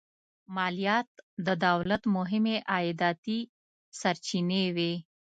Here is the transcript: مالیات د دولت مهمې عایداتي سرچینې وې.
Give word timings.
مالیات 0.55 1.09
د 1.45 1.47
دولت 1.67 2.03
مهمې 2.15 2.55
عایداتي 2.73 3.39
سرچینې 3.99 4.63
وې. 4.75 4.93